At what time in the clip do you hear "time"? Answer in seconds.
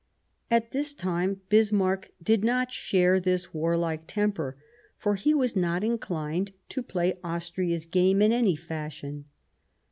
0.95-1.41